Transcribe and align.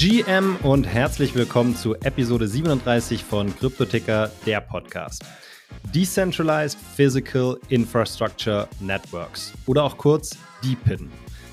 GM 0.00 0.56
und 0.62 0.84
herzlich 0.84 1.34
willkommen 1.34 1.76
zu 1.76 1.94
Episode 1.94 2.48
37 2.48 3.22
von 3.22 3.54
Kryptoticker, 3.54 4.30
der 4.46 4.62
Podcast. 4.62 5.22
Decentralized 5.94 6.78
Physical 6.96 7.58
Infrastructure 7.68 8.66
Networks 8.80 9.52
oder 9.66 9.84
auch 9.84 9.98
kurz 9.98 10.38
DePIN. 10.64 11.10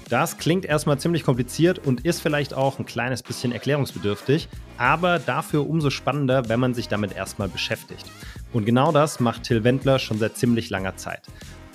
Das 0.07 0.37
klingt 0.37 0.63
erstmal 0.63 0.97
ziemlich 0.97 1.25
kompliziert 1.25 1.85
und 1.85 2.05
ist 2.05 2.21
vielleicht 2.21 2.53
auch 2.53 2.79
ein 2.79 2.85
kleines 2.85 3.21
bisschen 3.21 3.51
erklärungsbedürftig, 3.51 4.47
aber 4.77 5.19
dafür 5.19 5.69
umso 5.69 5.89
spannender, 5.89 6.47
wenn 6.47 6.61
man 6.61 6.73
sich 6.73 6.87
damit 6.87 7.13
erstmal 7.17 7.49
beschäftigt. 7.49 8.05
Und 8.53 8.63
genau 8.63 8.93
das 8.93 9.19
macht 9.19 9.43
Till 9.43 9.65
Wendler 9.65 9.99
schon 9.99 10.19
seit 10.19 10.37
ziemlich 10.37 10.69
langer 10.69 10.95
Zeit. 10.95 11.23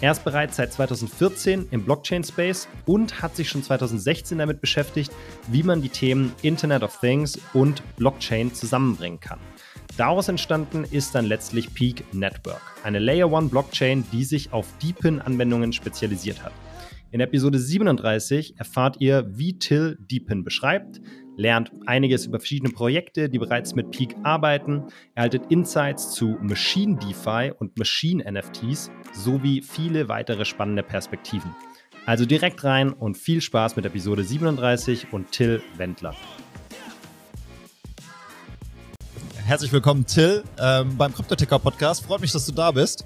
Er 0.02 0.10
ist 0.10 0.24
bereits 0.24 0.56
seit 0.56 0.72
2014 0.72 1.68
im 1.70 1.84
Blockchain-Space 1.84 2.66
und 2.86 3.22
hat 3.22 3.36
sich 3.36 3.48
schon 3.48 3.62
2016 3.62 4.36
damit 4.36 4.60
beschäftigt, 4.60 5.12
wie 5.46 5.62
man 5.62 5.80
die 5.80 5.90
Themen 5.90 6.32
Internet 6.42 6.82
of 6.82 6.98
Things 6.98 7.38
und 7.54 7.84
Blockchain 7.94 8.52
zusammenbringen 8.52 9.20
kann. 9.20 9.38
Daraus 9.96 10.26
entstanden 10.26 10.82
ist 10.90 11.14
dann 11.14 11.26
letztlich 11.26 11.72
Peak 11.72 12.12
Network, 12.12 12.62
eine 12.82 12.98
Layer 12.98 13.32
1 13.32 13.52
Blockchain, 13.52 14.04
die 14.10 14.24
sich 14.24 14.52
auf 14.52 14.66
Deepin-Anwendungen 14.82 15.72
spezialisiert 15.72 16.42
hat. 16.42 16.52
In 17.12 17.20
Episode 17.20 17.60
37 17.60 18.58
erfahrt 18.58 18.96
ihr, 18.98 19.24
wie 19.28 19.60
Till 19.60 19.98
Deepin 20.00 20.42
beschreibt, 20.42 21.00
lernt 21.36 21.72
einiges 21.86 22.26
über 22.26 22.38
verschiedene 22.38 22.72
Projekte, 22.72 23.28
die 23.28 23.38
bereits 23.38 23.74
mit 23.74 23.90
Peak 23.90 24.16
arbeiten, 24.22 24.84
erhaltet 25.14 25.44
Insights 25.50 26.12
zu 26.12 26.38
Machine 26.40 26.98
DeFi 26.98 27.52
und 27.58 27.78
Machine 27.78 28.24
NFTs 28.30 28.90
sowie 29.12 29.62
viele 29.62 30.08
weitere 30.08 30.44
spannende 30.44 30.82
Perspektiven. 30.82 31.54
Also 32.04 32.26
direkt 32.26 32.64
rein 32.64 32.92
und 32.92 33.16
viel 33.16 33.40
Spaß 33.40 33.76
mit 33.76 33.86
Episode 33.86 34.24
37 34.24 35.12
und 35.12 35.30
Till 35.30 35.62
Wendler. 35.76 36.14
Herzlich 39.44 39.72
willkommen, 39.72 40.06
Till, 40.06 40.44
ähm, 40.58 40.96
beim 40.96 41.12
Kryptoticker 41.12 41.58
Podcast. 41.58 42.04
Freut 42.04 42.20
mich, 42.20 42.32
dass 42.32 42.46
du 42.46 42.52
da 42.52 42.70
bist. 42.70 43.04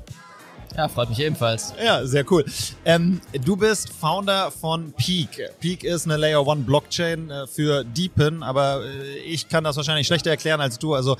Ja, 0.76 0.88
freut 0.88 1.08
mich 1.08 1.20
ebenfalls. 1.20 1.72
Ja, 1.82 2.04
sehr 2.04 2.30
cool. 2.30 2.44
Ähm, 2.84 3.22
du 3.44 3.56
bist 3.56 3.90
Founder 3.90 4.50
von 4.50 4.92
Peak. 4.92 5.50
Peak 5.58 5.84
ist 5.84 6.04
eine 6.04 6.18
Layer 6.18 6.46
One 6.46 6.64
Blockchain 6.64 7.30
äh, 7.30 7.46
für 7.46 7.82
Deepin, 7.82 8.42
aber 8.42 8.84
äh, 8.84 9.16
ich 9.20 9.48
kann 9.48 9.64
das 9.64 9.76
wahrscheinlich 9.76 10.06
schlechter 10.06 10.28
erklären 10.28 10.60
als 10.60 10.78
du. 10.78 10.92
Also 10.92 11.16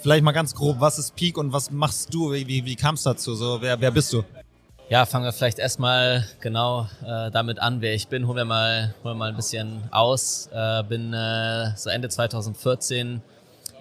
vielleicht 0.00 0.22
mal 0.22 0.30
ganz 0.30 0.54
grob, 0.54 0.76
was 0.78 1.00
ist 1.00 1.16
Peak 1.16 1.38
und 1.38 1.52
was 1.52 1.72
machst 1.72 2.14
du? 2.14 2.32
Wie, 2.32 2.46
wie, 2.46 2.64
wie 2.64 2.76
kam 2.76 2.94
es 2.94 3.02
dazu? 3.02 3.34
So, 3.34 3.60
wer, 3.60 3.80
wer 3.80 3.90
bist 3.90 4.12
du? 4.12 4.22
Ja, 4.88 5.06
fangen 5.06 5.24
wir 5.24 5.32
vielleicht 5.32 5.58
erstmal 5.58 6.24
genau 6.40 6.88
äh, 7.04 7.32
damit 7.32 7.58
an, 7.58 7.80
wer 7.80 7.94
ich 7.94 8.06
bin. 8.06 8.28
Holen 8.28 8.36
wir 8.36 8.44
mal, 8.44 8.94
holen 9.02 9.14
wir 9.14 9.18
mal 9.18 9.30
ein 9.30 9.36
bisschen 9.36 9.82
aus. 9.90 10.48
Äh, 10.52 10.84
bin 10.84 11.12
äh, 11.12 11.76
so 11.76 11.90
Ende 11.90 12.08
2014 12.08 13.22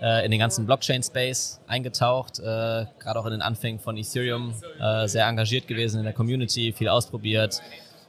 äh, 0.01 0.25
in 0.25 0.31
den 0.31 0.39
ganzen 0.39 0.65
Blockchain-Space 0.65 1.59
eingetaucht, 1.67 2.39
äh, 2.39 2.43
gerade 2.43 3.19
auch 3.19 3.25
in 3.25 3.31
den 3.31 3.41
Anfängen 3.41 3.79
von 3.79 3.97
Ethereum, 3.97 4.53
äh, 4.79 5.07
sehr 5.07 5.27
engagiert 5.27 5.67
gewesen 5.67 5.99
in 5.99 6.03
der 6.03 6.13
Community, 6.13 6.71
viel 6.71 6.87
ausprobiert, 6.87 7.61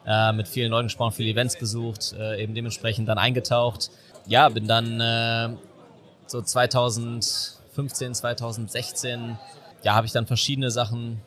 äh, 0.07 0.33
mit 0.33 0.49
vielen 0.49 0.71
Leuten 0.71 0.87
gesprochen, 0.87 1.13
viele 1.13 1.31
Events 1.31 1.59
besucht, 1.59 2.15
äh, 2.19 2.43
eben 2.43 2.55
dementsprechend 2.55 3.09
dann 3.09 3.19
eingetaucht. 3.19 3.91
Ja, 4.27 4.49
bin 4.49 4.67
dann 4.67 5.01
äh, 5.01 5.57
so 6.27 6.41
2015, 6.41 8.15
2016, 8.15 9.39
ja, 9.83 9.95
habe 9.95 10.07
ich 10.07 10.13
dann 10.13 10.27
verschiedene 10.27 10.71
Sachen 10.71 11.23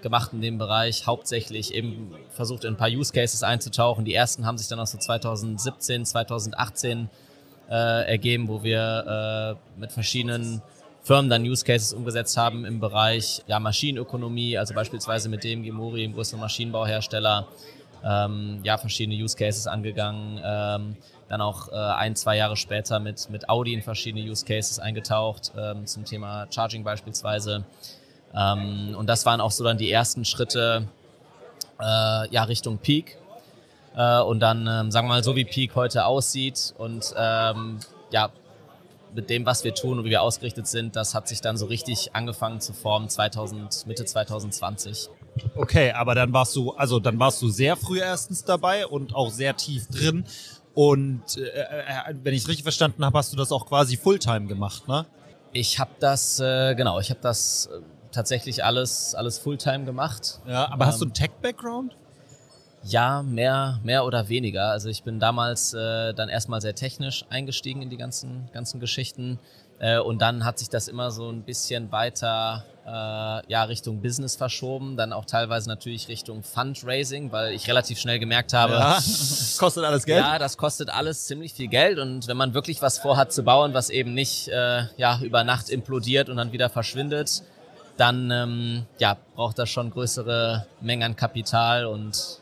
gemacht 0.00 0.32
in 0.32 0.40
dem 0.40 0.56
Bereich, 0.56 1.06
hauptsächlich 1.06 1.74
eben 1.74 2.14
versucht 2.30 2.64
in 2.64 2.72
ein 2.72 2.76
paar 2.78 2.88
Use 2.88 3.12
Cases 3.12 3.42
einzutauchen. 3.42 4.06
Die 4.06 4.14
ersten 4.14 4.46
haben 4.46 4.56
sich 4.56 4.68
dann 4.68 4.80
auch 4.80 4.86
so 4.86 4.96
2017, 4.96 6.06
2018 6.06 7.10
äh, 7.70 8.08
ergeben, 8.08 8.48
wo 8.48 8.62
wir 8.62 9.58
äh, 9.76 9.80
mit 9.80 9.92
verschiedenen 9.92 10.62
Firmen 11.02 11.28
dann 11.28 11.42
Use 11.42 11.64
Cases 11.64 11.92
umgesetzt 11.92 12.36
haben 12.36 12.64
im 12.64 12.80
Bereich 12.80 13.42
ja, 13.46 13.60
Maschinenökonomie, 13.60 14.56
also 14.56 14.74
beispielsweise 14.74 15.28
mit 15.28 15.44
dem 15.44 15.62
Gimori, 15.62 16.02
dem 16.02 16.14
größten 16.14 16.40
Maschinenbauhersteller, 16.40 17.46
ähm, 18.02 18.60
ja, 18.62 18.78
verschiedene 18.78 19.22
Use 19.22 19.36
Cases 19.36 19.66
angegangen. 19.66 20.40
Ähm, 20.42 20.96
dann 21.28 21.40
auch 21.40 21.68
äh, 21.68 21.74
ein, 21.74 22.16
zwei 22.16 22.36
Jahre 22.36 22.56
später 22.56 23.00
mit, 23.00 23.28
mit 23.30 23.48
Audi 23.48 23.72
in 23.72 23.82
verschiedene 23.82 24.24
Use 24.30 24.44
Cases 24.44 24.78
eingetaucht, 24.78 25.52
ähm, 25.56 25.86
zum 25.86 26.04
Thema 26.04 26.46
Charging 26.50 26.84
beispielsweise. 26.84 27.64
Ähm, 28.34 28.94
und 28.96 29.08
das 29.08 29.24
waren 29.26 29.40
auch 29.40 29.50
so 29.50 29.64
dann 29.64 29.78
die 29.78 29.90
ersten 29.90 30.24
Schritte 30.24 30.86
äh, 31.80 32.28
ja, 32.30 32.44
Richtung 32.44 32.78
Peak. 32.78 33.16
Äh, 33.96 34.20
und 34.22 34.40
dann, 34.40 34.66
ähm, 34.66 34.90
sagen 34.90 35.06
wir 35.06 35.14
mal, 35.14 35.24
so 35.24 35.36
wie 35.36 35.44
Peak 35.44 35.74
heute 35.74 36.04
aussieht 36.06 36.74
und 36.78 37.14
ähm, 37.16 37.78
ja, 38.10 38.30
mit 39.14 39.30
dem, 39.30 39.46
was 39.46 39.64
wir 39.64 39.74
tun 39.74 39.98
und 39.98 40.04
wie 40.04 40.10
wir 40.10 40.22
ausgerichtet 40.22 40.66
sind, 40.66 40.96
das 40.96 41.14
hat 41.14 41.28
sich 41.28 41.40
dann 41.40 41.56
so 41.56 41.66
richtig 41.66 42.14
angefangen 42.14 42.60
zu 42.60 42.72
formen 42.72 43.08
2000, 43.08 43.86
Mitte 43.86 44.04
2020. 44.04 45.08
Okay, 45.54 45.92
aber 45.92 46.14
dann 46.14 46.32
warst 46.32 46.54
du, 46.56 46.72
also 46.72 47.00
dann 47.00 47.18
warst 47.18 47.40
du 47.42 47.48
sehr 47.48 47.76
früh 47.76 48.00
erstens 48.00 48.44
dabei 48.44 48.86
und 48.86 49.14
auch 49.14 49.30
sehr 49.30 49.56
tief 49.56 49.88
drin. 49.88 50.24
Und 50.74 51.22
äh, 51.36 51.42
äh 51.42 52.14
wenn 52.22 52.34
ich 52.34 52.42
es 52.42 52.48
richtig 52.48 52.64
verstanden 52.64 53.04
habe, 53.04 53.16
hast 53.18 53.32
du 53.32 53.36
das 53.36 53.52
auch 53.52 53.66
quasi 53.66 53.96
Fulltime 53.96 54.46
gemacht, 54.46 54.88
ne? 54.88 55.06
Ich 55.52 55.78
habe 55.78 55.92
das, 56.00 56.40
äh, 56.40 56.74
genau, 56.74 56.98
ich 56.98 57.10
habe 57.10 57.20
das 57.22 57.66
äh, 57.66 57.80
tatsächlich 58.10 58.64
alles, 58.64 59.14
alles 59.14 59.38
Fulltime 59.38 59.84
gemacht. 59.84 60.40
Ja, 60.48 60.66
aber 60.66 60.84
ähm, 60.84 60.88
hast 60.88 61.00
du 61.00 61.04
einen 61.04 61.14
Tech-Background? 61.14 61.96
Ja, 62.84 63.22
mehr, 63.22 63.80
mehr 63.82 64.04
oder 64.04 64.28
weniger. 64.28 64.70
Also 64.70 64.88
ich 64.88 65.02
bin 65.02 65.18
damals 65.18 65.72
äh, 65.72 66.12
dann 66.12 66.28
erstmal 66.28 66.60
sehr 66.60 66.74
technisch 66.74 67.24
eingestiegen 67.30 67.80
in 67.80 67.90
die 67.90 67.96
ganzen, 67.96 68.48
ganzen 68.52 68.78
Geschichten. 68.78 69.38
Äh, 69.78 69.98
und 69.98 70.20
dann 70.20 70.44
hat 70.44 70.58
sich 70.58 70.68
das 70.68 70.88
immer 70.88 71.10
so 71.10 71.30
ein 71.30 71.42
bisschen 71.42 71.90
weiter 71.92 72.64
äh, 72.86 72.90
ja, 73.50 73.64
Richtung 73.64 74.02
Business 74.02 74.36
verschoben, 74.36 74.96
dann 74.96 75.12
auch 75.12 75.24
teilweise 75.24 75.68
natürlich 75.68 76.08
Richtung 76.08 76.42
Fundraising, 76.42 77.32
weil 77.32 77.54
ich 77.54 77.66
relativ 77.68 77.98
schnell 77.98 78.18
gemerkt 78.18 78.52
habe, 78.52 78.74
ja, 78.74 78.98
kostet 79.58 79.84
alles 79.84 80.04
Geld. 80.04 80.22
Ja, 80.22 80.38
das 80.38 80.58
kostet 80.58 80.90
alles 80.90 81.26
ziemlich 81.26 81.54
viel 81.54 81.68
Geld 81.68 81.98
und 81.98 82.28
wenn 82.28 82.36
man 82.36 82.52
wirklich 82.52 82.82
was 82.82 82.98
vorhat 82.98 83.32
zu 83.32 83.42
bauen, 83.42 83.72
was 83.72 83.88
eben 83.88 84.12
nicht 84.12 84.48
äh, 84.48 84.84
ja, 84.96 85.18
über 85.22 85.44
Nacht 85.44 85.70
implodiert 85.70 86.28
und 86.28 86.36
dann 86.36 86.52
wieder 86.52 86.68
verschwindet, 86.68 87.42
dann 87.96 88.30
ähm, 88.30 88.86
ja, 88.98 89.16
braucht 89.34 89.58
das 89.58 89.70
schon 89.70 89.90
größere 89.90 90.66
Mengen 90.80 91.04
an 91.04 91.16
Kapital 91.16 91.86
und 91.86 92.40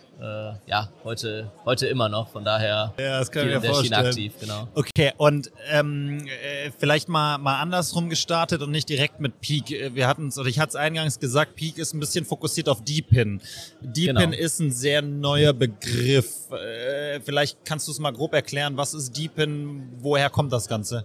ja, 0.66 0.88
heute, 1.05 1.50
heute 1.65 1.87
immer 1.87 2.09
noch. 2.09 2.28
Von 2.28 2.44
daher 2.44 2.94
ja, 2.99 3.19
das 3.19 3.31
kann 3.31 3.49
ich 3.49 3.55
mir 3.55 3.60
vorstellen. 3.60 4.06
aktiv, 4.06 4.33
genau. 4.38 4.69
Okay, 4.75 5.12
und 5.16 5.50
ähm, 5.71 6.27
äh, 6.27 6.71
vielleicht 6.78 7.09
mal, 7.09 7.38
mal 7.38 7.60
andersrum 7.60 8.09
gestartet 8.09 8.62
und 8.62 8.71
nicht 8.71 8.88
direkt 8.88 9.21
mit 9.21 9.41
Peak. 9.41 9.71
Äh, 9.71 9.94
wir 9.94 10.06
hatten 10.06 10.28
es, 10.28 10.38
oder 10.38 10.49
ich 10.49 10.61
hatte 10.61 10.71
es 10.71 10.77
eingangs 10.77 11.19
gesagt, 11.19 11.56
Peak 11.56 11.78
ist 11.78 11.93
ein 11.93 12.00
bisschen 12.00 12.25
fokussiert 12.25 12.69
auf 12.69 12.84
Deepin. 12.84 13.41
Deepin 13.81 14.16
genau. 14.16 14.37
ist 14.37 14.61
ein 14.61 14.71
sehr 14.71 15.03
neuer 15.03 15.53
Begriff. 15.53 16.50
Äh, 16.53 17.21
vielleicht 17.21 17.65
kannst 17.65 17.88
du 17.88 17.93
es 17.93 17.99
mal 17.99 18.12
grob 18.12 18.32
erklären, 18.34 18.77
was 18.77 18.94
ist 18.94 19.16
Deepin, 19.16 19.88
woher 19.99 20.31
kommt 20.31 20.53
das 20.53 20.69
Ganze? 20.69 21.05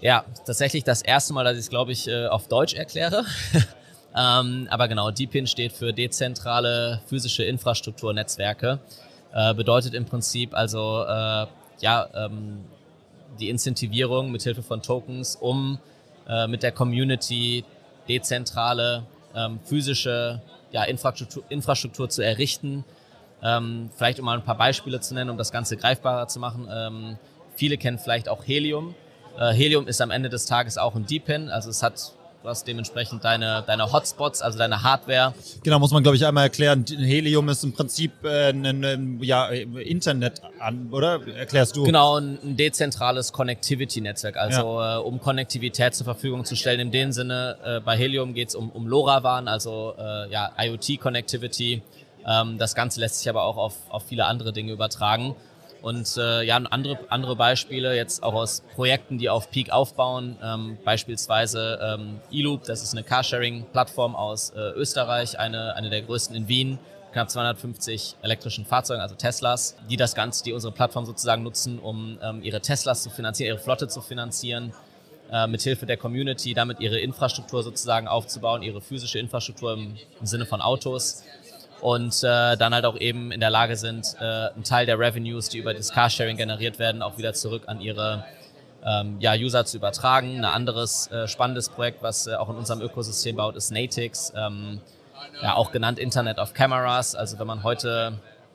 Ja, 0.00 0.24
tatsächlich 0.44 0.82
das 0.82 1.02
erste 1.02 1.32
Mal, 1.32 1.44
dass 1.44 1.54
ich 1.54 1.60
es, 1.60 1.70
glaube 1.70 1.92
ich, 1.92 2.08
äh, 2.08 2.26
auf 2.26 2.48
Deutsch 2.48 2.74
erkläre. 2.74 3.24
Ähm, 4.14 4.68
aber 4.70 4.88
genau, 4.88 5.10
DePIN 5.10 5.46
steht 5.46 5.72
für 5.72 5.92
dezentrale 5.92 7.00
physische 7.06 7.44
Infrastrukturnetzwerke. 7.44 8.78
Äh, 9.32 9.54
bedeutet 9.54 9.94
im 9.94 10.04
Prinzip 10.04 10.54
also 10.54 11.04
äh, 11.04 11.46
ja 11.80 12.08
ähm, 12.14 12.64
die 13.40 13.48
Incentivierung 13.48 14.30
mit 14.30 14.42
Hilfe 14.42 14.62
von 14.62 14.82
Tokens, 14.82 15.36
um 15.36 15.78
äh, 16.28 16.46
mit 16.46 16.62
der 16.62 16.72
Community 16.72 17.64
dezentrale 18.08 19.04
ähm, 19.34 19.60
physische 19.64 20.42
ja, 20.70 20.84
Infrastruktur, 20.84 21.44
Infrastruktur 21.48 22.08
zu 22.10 22.22
errichten. 22.22 22.84
Ähm, 23.42 23.90
vielleicht 23.96 24.18
um 24.18 24.26
mal 24.26 24.36
ein 24.36 24.44
paar 24.44 24.58
Beispiele 24.58 25.00
zu 25.00 25.14
nennen, 25.14 25.30
um 25.30 25.38
das 25.38 25.50
Ganze 25.50 25.76
greifbarer 25.76 26.28
zu 26.28 26.38
machen. 26.38 26.68
Ähm, 26.70 27.18
viele 27.56 27.78
kennen 27.78 27.98
vielleicht 27.98 28.28
auch 28.28 28.46
Helium. 28.46 28.94
Äh, 29.38 29.52
Helium 29.52 29.88
ist 29.88 30.00
am 30.00 30.10
Ende 30.10 30.28
des 30.28 30.46
Tages 30.46 30.78
auch 30.78 30.94
ein 30.94 31.06
DePIN, 31.06 31.48
also 31.48 31.70
es 31.70 31.82
hat 31.82 32.12
Du 32.42 32.48
hast 32.48 32.66
dementsprechend 32.66 33.22
deine, 33.22 33.62
deine 33.64 33.92
Hotspots, 33.92 34.42
also 34.42 34.58
deine 34.58 34.82
Hardware. 34.82 35.32
Genau, 35.62 35.78
muss 35.78 35.92
man 35.92 36.02
glaube 36.02 36.16
ich 36.16 36.26
einmal 36.26 36.44
erklären. 36.44 36.84
Helium 36.88 37.48
ist 37.48 37.62
im 37.62 37.72
Prinzip 37.72 38.24
äh, 38.24 38.50
ein, 38.50 38.84
ein 38.84 39.22
ja, 39.22 39.46
Internet 39.46 40.42
an, 40.58 40.88
oder? 40.90 41.24
Erklärst 41.36 41.76
du? 41.76 41.84
Genau, 41.84 42.18
ein 42.18 42.56
dezentrales 42.56 43.32
Connectivity-Netzwerk. 43.32 44.36
Also 44.36 44.80
ja. 44.80 44.96
äh, 44.96 45.00
um 45.00 45.20
Konnektivität 45.20 45.94
zur 45.94 46.04
Verfügung 46.04 46.44
zu 46.44 46.56
stellen. 46.56 46.80
In 46.80 46.90
dem 46.90 47.12
Sinne, 47.12 47.58
äh, 47.64 47.80
bei 47.80 47.96
Helium 47.96 48.34
geht 48.34 48.48
es 48.48 48.54
um, 48.56 48.70
um 48.70 48.88
LoRaWAN, 48.88 49.46
also 49.46 49.94
äh, 49.96 50.28
ja, 50.32 50.50
IoT-Connectivity. 50.58 51.82
Ähm, 52.26 52.58
das 52.58 52.74
Ganze 52.74 52.98
lässt 52.98 53.20
sich 53.20 53.28
aber 53.28 53.44
auch 53.44 53.56
auf, 53.56 53.74
auf 53.88 54.02
viele 54.08 54.26
andere 54.26 54.52
Dinge 54.52 54.72
übertragen. 54.72 55.36
Und 55.82 56.16
äh, 56.16 56.44
ja, 56.44 56.56
andere, 56.56 56.98
andere 57.08 57.34
Beispiele 57.34 57.96
jetzt 57.96 58.22
auch 58.22 58.34
aus 58.34 58.62
Projekten, 58.74 59.18
die 59.18 59.28
auf 59.28 59.50
Peak 59.50 59.72
aufbauen, 59.72 60.36
ähm, 60.42 60.78
beispielsweise 60.84 61.78
ähm, 61.82 62.20
eLoop, 62.30 62.62
das 62.62 62.84
ist 62.84 62.92
eine 62.92 63.02
Carsharing-Plattform 63.02 64.14
aus 64.14 64.50
äh, 64.50 64.60
Österreich, 64.76 65.40
eine, 65.40 65.74
eine 65.74 65.90
der 65.90 66.02
größten 66.02 66.36
in 66.36 66.46
Wien, 66.46 66.78
knapp 67.12 67.30
250 67.30 68.16
elektrischen 68.22 68.64
Fahrzeugen, 68.64 69.00
also 69.00 69.16
Teslas, 69.16 69.76
die 69.90 69.96
das 69.96 70.14
Ganze, 70.14 70.44
die 70.44 70.52
unsere 70.52 70.72
Plattform 70.72 71.04
sozusagen 71.04 71.42
nutzen, 71.42 71.80
um 71.80 72.16
ähm, 72.22 72.42
ihre 72.44 72.60
Teslas 72.60 73.02
zu 73.02 73.10
finanzieren, 73.10 73.48
ihre 73.48 73.62
Flotte 73.62 73.88
zu 73.88 74.00
finanzieren, 74.00 74.72
äh, 75.32 75.48
mithilfe 75.48 75.84
der 75.84 75.96
Community, 75.96 76.54
damit 76.54 76.78
ihre 76.78 77.00
Infrastruktur 77.00 77.64
sozusagen 77.64 78.06
aufzubauen, 78.06 78.62
ihre 78.62 78.80
physische 78.80 79.18
Infrastruktur 79.18 79.74
im, 79.74 79.96
im 80.20 80.26
Sinne 80.26 80.46
von 80.46 80.60
Autos 80.60 81.24
und 81.82 82.22
äh, 82.22 82.56
dann 82.56 82.72
halt 82.72 82.84
auch 82.84 82.96
eben 82.96 83.32
in 83.32 83.40
der 83.40 83.50
Lage 83.50 83.76
sind, 83.76 84.16
äh, 84.20 84.24
einen 84.24 84.62
Teil 84.62 84.86
der 84.86 84.98
Revenues, 84.98 85.48
die 85.48 85.58
über 85.58 85.74
das 85.74 85.92
Carsharing 85.92 86.36
generiert 86.36 86.78
werden, 86.78 87.02
auch 87.02 87.18
wieder 87.18 87.34
zurück 87.34 87.64
an 87.66 87.80
ihre 87.80 88.24
ähm, 88.84 89.16
ja, 89.18 89.34
User 89.34 89.64
zu 89.64 89.78
übertragen. 89.78 90.38
Ein 90.38 90.44
anderes 90.44 91.10
äh, 91.10 91.26
spannendes 91.26 91.68
Projekt, 91.68 92.02
was 92.02 92.28
äh, 92.28 92.34
auch 92.34 92.48
in 92.48 92.56
unserem 92.56 92.80
Ökosystem 92.80 93.34
baut, 93.36 93.56
ist 93.56 93.72
Natix, 93.72 94.32
ähm, 94.36 94.80
ja, 95.42 95.54
auch 95.54 95.72
genannt 95.72 95.98
Internet 95.98 96.38
of 96.38 96.54
Cameras. 96.54 97.16
Also 97.16 97.38
wenn 97.40 97.48
man 97.48 97.64
heute 97.64 98.14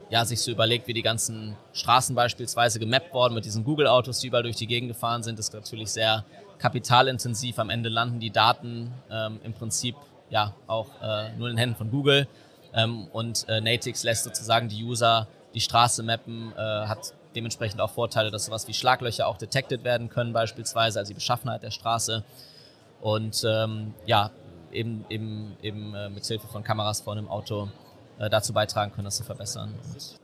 ja, 0.10 0.24
sich 0.24 0.42
so 0.42 0.50
überlegt, 0.50 0.88
wie 0.88 0.94
die 0.94 1.02
ganzen 1.02 1.58
Straßen 1.74 2.16
beispielsweise 2.16 2.80
gemappt 2.80 3.14
worden 3.14 3.34
mit 3.34 3.44
diesen 3.44 3.66
Google-Autos, 3.66 4.20
die 4.20 4.28
überall 4.28 4.44
durch 4.44 4.56
die 4.56 4.68
Gegend 4.68 4.90
gefahren 4.90 5.22
sind, 5.22 5.38
ist 5.38 5.54
natürlich 5.54 5.92
sehr 5.92 6.24
kapitalintensiv. 6.60 7.60
Am 7.60 7.70
Ende 7.70 7.90
landen 7.90 8.22
die 8.22 8.32
Daten 8.32 8.94
ähm, 9.12 9.40
im 9.44 9.54
Prinzip 9.54 9.96
ja 10.30 10.54
auch 10.66 10.88
äh, 11.02 11.34
nur 11.38 11.50
in 11.50 11.56
den 11.56 11.58
Händen 11.58 11.76
von 11.76 11.92
Google. 11.92 12.28
Ähm, 12.74 13.08
und 13.14 13.48
äh, 13.50 13.62
Natix 13.62 14.04
lässt 14.04 14.24
sozusagen 14.24 14.70
die 14.70 14.84
User 14.84 15.28
die 15.54 15.62
Straße 15.62 16.04
mappen, 16.04 16.54
äh, 16.56 16.60
hat 16.60 17.14
dementsprechend 17.36 17.82
auch 17.82 17.92
Vorteile, 17.92 18.32
dass 18.32 18.46
sowas 18.46 18.68
wie 18.68 18.74
Schlaglöcher 18.74 19.28
auch 19.28 19.38
detected 19.38 19.84
werden 19.84 20.10
können, 20.10 20.34
beispielsweise, 20.34 21.00
also 21.00 21.10
die 21.10 21.16
Beschaffenheit 21.16 21.64
der 21.64 21.72
Straße. 21.72 22.24
Und 23.02 23.44
ähm, 23.48 23.94
ja, 24.06 24.32
eben, 24.72 25.06
eben, 25.10 25.56
eben 25.62 25.94
äh, 25.94 26.10
mit 26.10 26.26
Hilfe 26.26 26.48
von 26.48 26.64
Kameras 26.64 27.02
vor 27.02 27.14
einem 27.14 27.28
Auto 27.28 27.70
äh, 28.20 28.30
dazu 28.30 28.54
beitragen 28.54 28.92
können, 28.92 29.06
das 29.06 29.18
zu 29.18 29.24
verbessern. 29.24 29.74
Und 29.94 30.18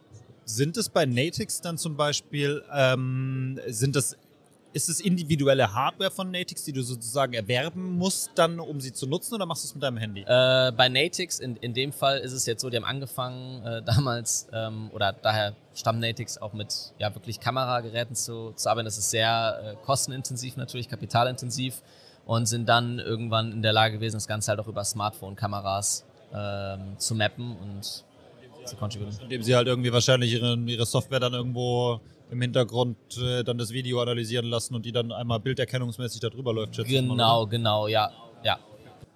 sind 0.45 0.77
es 0.77 0.89
bei 0.89 1.05
Natix 1.05 1.61
dann 1.61 1.77
zum 1.77 1.95
Beispiel, 1.95 2.63
ähm, 2.73 3.59
sind 3.67 3.95
das 3.95 4.17
ist 4.73 4.89
es 4.89 4.99
individuelle 4.99 5.71
Hardware 5.71 6.09
von 6.09 6.31
Natix, 6.31 6.63
die 6.63 6.73
du 6.73 6.81
sozusagen 6.81 7.33
erwerben 7.33 7.93
musst, 7.97 8.31
dann, 8.35 8.59
um 8.59 8.81
sie 8.81 8.91
zu 8.91 9.07
nutzen, 9.07 9.35
oder 9.35 9.45
machst 9.45 9.63
du 9.63 9.67
es 9.67 9.75
mit 9.75 9.83
deinem 9.83 9.97
Handy? 9.97 10.21
Äh, 10.21 10.71
bei 10.75 10.89
Natix, 10.89 11.39
in, 11.39 11.55
in 11.57 11.73
dem 11.73 11.93
Fall 11.93 12.19
ist 12.19 12.33
es 12.33 12.45
jetzt 12.47 12.61
so, 12.61 12.69
die 12.69 12.77
haben 12.77 12.83
angefangen 12.83 13.63
äh, 13.63 13.81
damals, 13.85 14.47
ähm, 14.51 14.89
oder 14.91 15.13
daher 15.13 15.55
stammt 15.75 15.99
Natix 15.99 16.39
auch 16.39 16.53
mit 16.53 16.93
ja, 16.97 17.13
wirklich 17.13 17.39
Kamerageräten 17.39 18.15
zu, 18.15 18.51
zu 18.55 18.69
arbeiten. 18.69 18.85
Das 18.85 18.97
ist 18.97 19.11
sehr 19.11 19.77
äh, 19.79 19.85
kostenintensiv 19.85 20.57
natürlich, 20.57 20.89
kapitalintensiv 20.89 21.81
und 22.25 22.47
sind 22.47 22.67
dann 22.67 22.99
irgendwann 22.99 23.51
in 23.51 23.61
der 23.61 23.73
Lage 23.73 23.95
gewesen, 23.97 24.15
das 24.15 24.27
Ganze 24.27 24.49
halt 24.49 24.59
auch 24.59 24.67
über 24.67 24.83
Smartphone-Kameras 24.83 26.03
ähm, 26.33 26.97
zu 26.97 27.13
mappen 27.13 27.55
und 27.57 28.03
zu 28.65 28.75
konfigurieren. 28.77 29.19
Indem 29.21 29.43
sie 29.43 29.55
halt 29.55 29.67
irgendwie 29.67 29.91
wahrscheinlich 29.91 30.33
ihre, 30.33 30.55
ihre 30.55 30.85
Software 30.85 31.19
dann 31.19 31.33
irgendwo 31.33 31.99
im 32.33 32.41
Hintergrund 32.41 32.97
äh, 33.17 33.43
dann 33.43 33.57
das 33.57 33.71
Video 33.71 34.01
analysieren 34.01 34.47
lassen 34.47 34.75
und 34.75 34.85
die 34.85 34.91
dann 34.91 35.11
einmal 35.11 35.39
bilderkennungsmäßig 35.39 36.19
darüber 36.19 36.53
läuft. 36.53 36.75
Genau, 36.85 37.45
genau, 37.47 37.87
ja, 37.87 38.11
ja. 38.43 38.59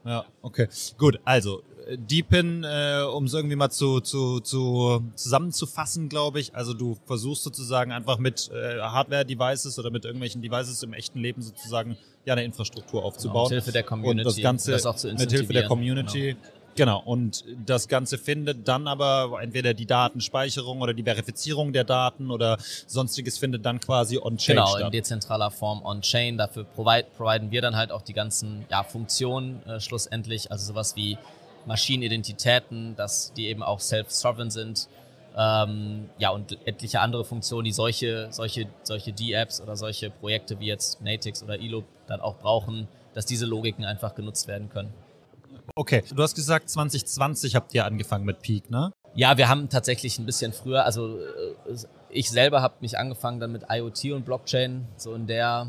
Ja, 0.05 0.23
okay. 0.41 0.69
Gut, 0.97 1.19
also 1.25 1.63
äh, 1.85 1.97
Deepin, 1.97 2.63
äh, 2.63 3.01
um 3.01 3.25
es 3.25 3.33
irgendwie 3.33 3.57
mal 3.57 3.69
zu, 3.69 3.99
zu, 3.99 4.39
zu 4.39 5.03
zusammenzufassen, 5.15 6.07
glaube 6.07 6.39
ich. 6.39 6.55
Also 6.55 6.73
du 6.73 6.97
versuchst 7.05 7.43
sozusagen 7.43 7.91
einfach 7.91 8.17
mit 8.17 8.49
äh, 8.53 8.79
Hardware-Devices 8.79 9.77
oder 9.79 9.89
mit 9.89 10.05
irgendwelchen 10.05 10.41
Devices 10.41 10.81
im 10.83 10.93
echten 10.93 11.19
Leben 11.19 11.41
sozusagen 11.41 11.97
ja 12.23 12.33
eine 12.33 12.45
Infrastruktur 12.45 13.03
aufzubauen. 13.03 13.49
Genau, 13.49 13.55
mit 13.55 13.63
Hilfe 13.63 13.71
der 13.73 13.83
Community. 13.83 14.19
Und 14.19 14.25
das 14.25 14.41
Ganze 14.41 14.71
das 14.71 15.03
mit 15.03 15.31
Hilfe 15.31 15.51
der 15.53 15.67
Community. 15.67 16.35
Genau. 16.35 16.56
Genau, 16.77 17.01
und 17.03 17.43
das 17.65 17.87
Ganze 17.87 18.19
findet 18.19 18.67
dann 18.67 18.87
aber 18.87 19.39
entweder 19.41 19.73
die 19.73 19.87
Datenspeicherung 19.87 20.79
oder 20.79 20.93
die 20.93 21.01
Verifizierung 21.01 21.73
der 21.73 21.83
Daten 21.83 22.29
oder 22.29 22.59
sonstiges 22.85 23.39
findet 23.39 23.65
dann 23.65 23.79
quasi 23.79 24.19
on-chain 24.19 24.57
genau, 24.57 24.67
statt. 24.67 24.77
Genau, 24.77 24.87
in 24.89 24.91
dezentraler 24.91 25.49
Form 25.49 25.83
on-chain. 25.83 26.37
Dafür 26.37 26.65
provide, 26.65 27.07
providen 27.17 27.49
wir 27.49 27.63
dann 27.63 27.75
halt 27.75 27.91
auch 27.91 28.03
die 28.03 28.13
ganzen 28.13 28.63
ja, 28.69 28.83
Funktionen 28.83 29.65
äh, 29.65 29.79
schlussendlich, 29.79 30.51
also 30.51 30.67
sowas 30.67 30.95
wie 30.95 31.17
Maschinenidentitäten, 31.65 32.95
dass 32.95 33.33
die 33.33 33.47
eben 33.47 33.63
auch 33.63 33.79
self-sovereign 33.79 34.51
sind. 34.51 34.87
Ähm, 35.35 36.11
ja, 36.19 36.29
und 36.29 36.59
etliche 36.67 36.99
andere 36.99 37.25
Funktionen, 37.25 37.65
die 37.65 37.71
solche, 37.71 38.27
solche, 38.29 38.67
solche 38.83 39.13
D-Apps 39.13 39.61
oder 39.61 39.75
solche 39.75 40.11
Projekte 40.11 40.59
wie 40.59 40.67
jetzt 40.67 41.01
Natix 41.01 41.41
oder 41.41 41.59
Eloop 41.59 41.85
dann 42.05 42.21
auch 42.21 42.37
brauchen, 42.37 42.87
dass 43.15 43.25
diese 43.25 43.47
Logiken 43.47 43.83
einfach 43.83 44.13
genutzt 44.13 44.47
werden 44.47 44.69
können. 44.69 44.93
Okay, 45.77 46.03
du 46.11 46.23
hast 46.23 46.33
gesagt, 46.33 46.71
2020 46.71 47.55
habt 47.55 47.71
ihr 47.75 47.85
angefangen 47.85 48.25
mit 48.25 48.41
Peak, 48.41 48.71
ne? 48.71 48.91
Ja, 49.13 49.37
wir 49.37 49.47
haben 49.47 49.69
tatsächlich 49.69 50.17
ein 50.17 50.25
bisschen 50.25 50.51
früher, 50.51 50.83
also 50.83 51.19
äh, 51.19 51.75
ich 52.09 52.31
selber 52.31 52.63
habe 52.63 52.73
mich 52.81 52.97
angefangen 52.97 53.39
dann 53.39 53.51
mit 53.51 53.65
IoT 53.69 54.05
und 54.05 54.25
Blockchain, 54.25 54.87
so 54.97 55.13
in 55.13 55.27
der... 55.27 55.67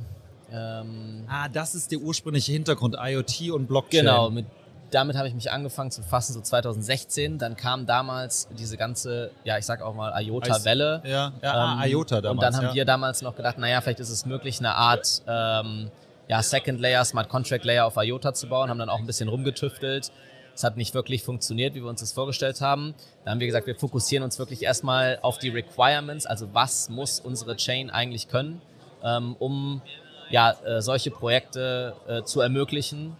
Ähm, 0.50 1.25
ah, 1.28 1.49
das 1.50 1.75
ist 1.75 1.93
der 1.93 1.99
ursprüngliche 1.99 2.52
Hintergrund, 2.52 2.96
IoT 2.99 3.50
und 3.50 3.66
Blockchain. 3.66 4.06
Genau, 4.06 4.31
mit, 4.31 4.46
damit 4.90 5.14
habe 5.14 5.28
ich 5.28 5.34
mich 5.34 5.50
angefangen 5.50 5.90
zu 5.90 6.00
befassen, 6.00 6.32
so 6.32 6.40
2016. 6.40 7.37
Dann 7.37 7.54
kam 7.54 7.84
damals 7.84 8.49
diese 8.58 8.78
ganze, 8.78 9.31
ja, 9.44 9.58
ich 9.58 9.66
sag 9.66 9.82
auch 9.82 9.94
mal 9.94 10.19
IOTA-Welle. 10.22 11.02
Ja, 11.04 11.32
ja 11.43 11.52
ah, 11.52 11.84
ähm, 11.84 11.90
IOTA 11.90 12.22
damals. 12.22 12.32
Und 12.32 12.43
dann 12.43 12.56
haben 12.56 12.69
ja. 12.69 12.75
wir 12.75 12.84
damals 12.87 13.20
noch 13.20 13.37
gedacht, 13.37 13.58
naja, 13.58 13.82
vielleicht 13.82 14.00
ist 14.00 14.08
es 14.08 14.25
möglich, 14.25 14.58
eine 14.58 14.75
Art... 14.75 15.22
Ähm, 15.26 15.90
ja, 16.28 16.42
Second 16.42 16.80
Layer, 16.80 17.04
Smart 17.04 17.28
Contract 17.28 17.64
Layer 17.64 17.86
auf 17.86 17.96
IOTA 17.96 18.34
zu 18.34 18.48
bauen, 18.48 18.69
haben 18.70 18.78
dann 18.78 18.90
auch 18.90 18.98
ein 18.98 19.06
bisschen 19.06 19.28
rumgetüftelt. 19.28 20.12
Es 20.54 20.64
hat 20.64 20.76
nicht 20.76 20.92
wirklich 20.92 21.22
funktioniert, 21.22 21.75
wie 21.75 21.82
wir 21.82 21.88
uns 21.88 22.00
das 22.00 22.12
vorgestellt 22.12 22.60
haben. 22.60 22.94
Da 23.25 23.30
haben 23.30 23.40
wir 23.40 23.46
gesagt, 23.46 23.66
wir 23.66 23.76
fokussieren 23.76 24.25
uns 24.25 24.38
wirklich 24.38 24.62
erstmal 24.62 25.19
auf 25.22 25.38
die 25.38 25.48
Requirements, 25.48 26.26
also 26.26 26.52
was 26.52 26.88
muss 26.90 27.20
unsere 27.20 27.56
Chain 27.56 27.90
eigentlich 27.90 28.28
können, 28.28 28.60
ähm, 29.02 29.36
um 29.38 29.82
ja, 30.30 30.50
äh, 30.64 30.82
solche 30.82 31.10
Projekte 31.10 31.94
äh, 32.06 32.22
zu 32.22 32.40
ermöglichen 32.40 33.16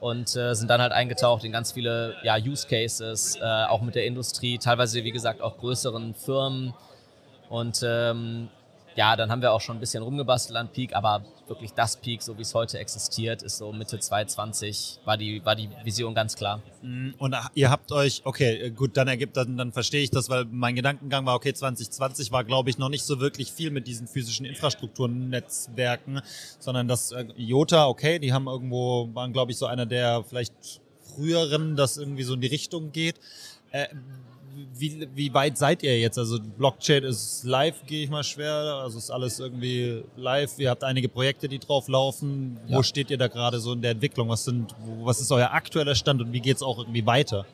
und 0.00 0.34
äh, 0.34 0.54
sind 0.54 0.68
dann 0.68 0.80
halt 0.80 0.92
eingetaucht 0.92 1.44
in 1.44 1.52
ganz 1.52 1.72
viele 1.72 2.16
ja, 2.22 2.36
Use 2.36 2.66
Cases, 2.66 3.38
auch 3.40 3.82
mit 3.82 3.94
der 3.94 4.06
Industrie, 4.06 4.58
teilweise 4.58 5.04
wie 5.04 5.12
gesagt 5.12 5.42
auch 5.42 5.58
größeren 5.58 6.14
Firmen 6.14 6.74
und 7.48 7.82
ähm, 7.84 8.48
ja, 8.98 9.14
dann 9.14 9.30
haben 9.30 9.42
wir 9.42 9.52
auch 9.52 9.60
schon 9.60 9.76
ein 9.76 9.80
bisschen 9.80 10.02
rumgebastelt 10.02 10.58
an 10.58 10.72
Peak, 10.72 10.92
aber 10.96 11.22
wirklich 11.46 11.72
das 11.72 11.98
Peak, 11.98 12.20
so 12.20 12.36
wie 12.36 12.42
es 12.42 12.52
heute 12.52 12.80
existiert, 12.80 13.44
ist 13.44 13.58
so 13.58 13.72
Mitte 13.72 14.00
2020, 14.00 14.98
war 15.04 15.16
die, 15.16 15.40
war 15.44 15.54
die 15.54 15.70
Vision 15.84 16.16
ganz 16.16 16.34
klar. 16.34 16.60
Mhm. 16.82 17.14
Und 17.16 17.36
ihr 17.54 17.70
habt 17.70 17.92
euch, 17.92 18.22
okay, 18.24 18.72
gut, 18.72 18.96
dann 18.96 19.06
ergibt, 19.06 19.36
dann, 19.36 19.56
dann 19.56 19.70
verstehe 19.70 20.02
ich 20.02 20.10
das, 20.10 20.28
weil 20.28 20.46
mein 20.50 20.74
Gedankengang 20.74 21.24
war, 21.26 21.36
okay, 21.36 21.54
2020 21.54 22.32
war, 22.32 22.42
glaube 22.42 22.70
ich, 22.70 22.78
noch 22.78 22.88
nicht 22.88 23.04
so 23.04 23.20
wirklich 23.20 23.52
viel 23.52 23.70
mit 23.70 23.86
diesen 23.86 24.08
physischen 24.08 24.44
Infrastrukturnetzwerken, 24.44 26.20
sondern 26.58 26.88
das 26.88 27.12
äh, 27.12 27.26
IOTA, 27.36 27.86
okay, 27.86 28.18
die 28.18 28.32
haben 28.32 28.48
irgendwo, 28.48 29.10
waren, 29.14 29.32
glaube 29.32 29.52
ich, 29.52 29.58
so 29.58 29.66
einer 29.66 29.86
der 29.86 30.24
vielleicht 30.24 30.80
früheren, 31.14 31.76
das 31.76 31.98
irgendwie 31.98 32.24
so 32.24 32.34
in 32.34 32.40
die 32.40 32.48
Richtung 32.48 32.90
geht. 32.90 33.20
Äh, 33.70 33.86
wie, 34.74 35.08
wie 35.14 35.34
weit 35.34 35.58
seid 35.58 35.82
ihr 35.82 35.98
jetzt? 35.98 36.18
Also 36.18 36.38
Blockchain 36.40 37.04
ist 37.04 37.44
live, 37.44 37.84
gehe 37.86 38.04
ich 38.04 38.10
mal 38.10 38.24
schwer. 38.24 38.52
Also 38.52 38.98
ist 38.98 39.10
alles 39.10 39.40
irgendwie 39.40 40.04
live. 40.16 40.58
Ihr 40.58 40.70
habt 40.70 40.84
einige 40.84 41.08
Projekte, 41.08 41.48
die 41.48 41.58
drauf 41.58 41.88
laufen. 41.88 42.58
Ja. 42.66 42.78
Wo 42.78 42.82
steht 42.82 43.10
ihr 43.10 43.18
da 43.18 43.28
gerade 43.28 43.60
so 43.60 43.72
in 43.72 43.82
der 43.82 43.92
Entwicklung? 43.92 44.28
Was 44.28 44.44
sind, 44.44 44.74
was 45.02 45.20
ist 45.20 45.30
euer 45.32 45.52
aktueller 45.52 45.94
Stand 45.94 46.20
und 46.20 46.32
wie 46.32 46.40
geht 46.40 46.56
es 46.56 46.62
auch 46.62 46.78
irgendwie 46.78 47.04
weiter? 47.06 47.46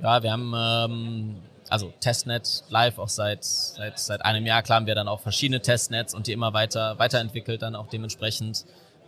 Ja, 0.00 0.22
wir 0.22 0.32
haben 0.32 0.52
ähm, 0.56 1.36
also 1.68 1.92
Testnet 2.00 2.64
live 2.68 2.98
auch 2.98 3.08
seit, 3.08 3.44
seit, 3.44 3.98
seit 3.98 4.24
einem 4.24 4.46
Jahr. 4.46 4.62
Klar 4.62 4.76
haben 4.76 4.86
wir 4.86 4.94
dann 4.94 5.08
auch 5.08 5.20
verschiedene 5.20 5.60
Testnets 5.60 6.14
und 6.14 6.26
die 6.26 6.32
immer 6.32 6.52
weiter 6.52 6.98
weiterentwickelt 6.98 7.62
dann 7.62 7.74
auch 7.74 7.88
dementsprechend. 7.88 8.64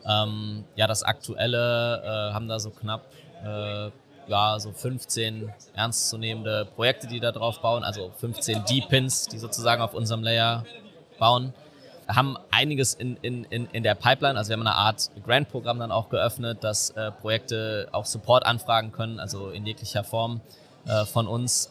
Ähm, 0.06 0.64
ja, 0.76 0.86
das 0.86 1.02
aktuelle 1.02 2.02
äh, 2.02 2.34
haben 2.34 2.48
da 2.48 2.58
so 2.58 2.70
knapp 2.70 3.06
äh, 3.44 3.90
ja, 4.30 4.58
so 4.58 4.72
15 4.72 5.52
ernstzunehmende 5.74 6.66
Projekte, 6.76 7.06
die 7.06 7.20
da 7.20 7.32
drauf 7.32 7.60
bauen, 7.60 7.84
also 7.84 8.12
15 8.18 8.64
D-Pins, 8.64 9.26
die 9.26 9.38
sozusagen 9.38 9.82
auf 9.82 9.92
unserem 9.92 10.22
Layer 10.22 10.64
bauen. 11.18 11.52
Wir 12.06 12.16
haben 12.16 12.36
einiges 12.50 12.94
in, 12.94 13.16
in, 13.22 13.44
in, 13.44 13.66
in 13.66 13.82
der 13.82 13.94
Pipeline, 13.94 14.38
also 14.38 14.50
wir 14.50 14.56
haben 14.56 14.66
eine 14.66 14.74
Art 14.74 15.10
Grant-Programm 15.26 15.78
dann 15.78 15.92
auch 15.92 16.08
geöffnet, 16.08 16.64
dass 16.64 16.90
äh, 16.90 17.10
Projekte 17.10 17.88
auch 17.92 18.06
Support 18.06 18.46
anfragen 18.46 18.92
können, 18.92 19.20
also 19.20 19.50
in 19.50 19.66
jeglicher 19.66 20.04
Form 20.04 20.40
äh, 20.86 21.04
von 21.04 21.26
uns. 21.26 21.70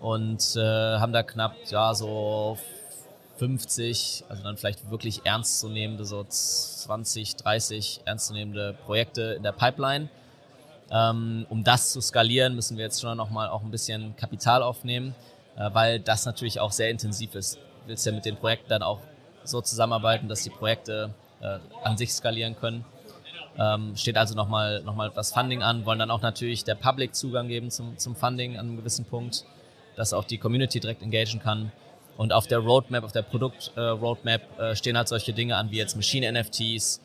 Und 0.00 0.56
äh, 0.56 0.60
haben 0.60 1.12
da 1.12 1.22
knapp 1.22 1.56
ja, 1.70 1.94
so 1.94 2.58
50, 3.38 4.24
also 4.28 4.42
dann 4.42 4.56
vielleicht 4.56 4.90
wirklich 4.90 5.24
ernstzunehmende, 5.24 6.04
so 6.04 6.24
20, 6.24 7.36
30 7.36 8.00
ernstzunehmende 8.04 8.76
Projekte 8.84 9.34
in 9.36 9.42
der 9.42 9.52
Pipeline. 9.52 10.08
Ähm, 10.90 11.46
um 11.48 11.64
das 11.64 11.92
zu 11.92 12.00
skalieren, 12.00 12.54
müssen 12.54 12.76
wir 12.76 12.84
jetzt 12.84 13.00
schon 13.00 13.16
nochmal 13.16 13.48
auch 13.48 13.62
ein 13.62 13.70
bisschen 13.70 14.14
Kapital 14.16 14.62
aufnehmen, 14.62 15.14
äh, 15.56 15.68
weil 15.72 16.00
das 16.00 16.26
natürlich 16.26 16.60
auch 16.60 16.72
sehr 16.72 16.90
intensiv 16.90 17.34
ist. 17.34 17.56
Du 17.56 17.88
willst 17.88 18.06
ja 18.06 18.12
mit 18.12 18.24
den 18.24 18.36
Projekten 18.36 18.68
dann 18.68 18.82
auch 18.82 19.00
so 19.44 19.60
zusammenarbeiten, 19.60 20.28
dass 20.28 20.42
die 20.42 20.50
Projekte 20.50 21.12
äh, 21.40 21.58
an 21.82 21.96
sich 21.96 22.12
skalieren 22.12 22.56
können. 22.56 22.84
Ähm, 23.58 23.96
steht 23.96 24.16
also 24.16 24.34
nochmal 24.34 24.82
noch 24.82 24.94
mal 24.94 25.10
das 25.14 25.32
Funding 25.32 25.62
an, 25.62 25.86
wollen 25.86 25.98
dann 25.98 26.10
auch 26.10 26.20
natürlich 26.22 26.64
der 26.64 26.74
Public 26.74 27.14
Zugang 27.14 27.48
geben 27.48 27.70
zum, 27.70 27.96
zum 27.98 28.14
Funding 28.14 28.58
an 28.58 28.66
einem 28.66 28.76
gewissen 28.76 29.04
Punkt. 29.06 29.44
dass 29.96 30.12
auch 30.12 30.24
die 30.24 30.38
Community 30.38 30.78
direkt 30.78 31.02
engagieren 31.02 31.40
kann. 31.42 31.72
Und 32.16 32.32
auf 32.32 32.46
der 32.46 32.58
Roadmap, 32.58 33.04
auf 33.04 33.12
der 33.12 33.22
Produkt-Roadmap 33.22 34.58
äh, 34.58 34.76
stehen 34.76 34.96
halt 34.96 35.08
solche 35.08 35.32
Dinge 35.32 35.56
an 35.56 35.70
wie 35.70 35.76
jetzt 35.78 35.96
Machine-NFTs, 35.96 37.00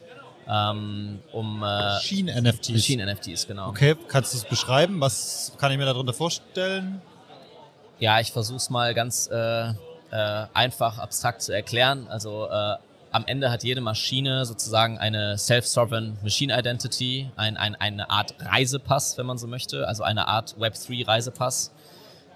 um 1.31 1.57
äh, 1.57 1.59
Machine-NFTs. 1.59 2.69
Machine-NFTs, 2.69 3.47
genau. 3.47 3.69
Okay, 3.69 3.95
kannst 4.07 4.33
du 4.33 4.37
es 4.37 4.45
beschreiben? 4.45 4.99
Was 4.99 5.53
kann 5.57 5.71
ich 5.71 5.77
mir 5.77 5.85
darunter 5.85 6.13
vorstellen? 6.13 7.01
Ja, 7.99 8.19
ich 8.19 8.31
versuche 8.31 8.57
es 8.57 8.69
mal 8.69 8.93
ganz 8.93 9.29
äh, 9.31 9.69
äh, 9.69 9.73
einfach, 10.53 10.97
abstrakt 10.97 11.41
zu 11.41 11.53
erklären. 11.53 12.07
Also 12.09 12.49
äh, 12.49 12.75
am 13.11 13.25
Ende 13.27 13.51
hat 13.51 13.63
jede 13.63 13.81
Maschine 13.81 14.45
sozusagen 14.45 14.97
eine 14.97 15.37
Self-Sovereign 15.37 16.17
Machine 16.23 16.57
Identity, 16.57 17.29
ein, 17.35 17.57
ein, 17.57 17.75
eine 17.75 18.09
Art 18.09 18.35
Reisepass, 18.39 19.17
wenn 19.17 19.25
man 19.25 19.37
so 19.37 19.47
möchte, 19.47 19.87
also 19.87 20.03
eine 20.03 20.27
Art 20.27 20.55
Web3 20.59 21.07
Reisepass, 21.07 21.71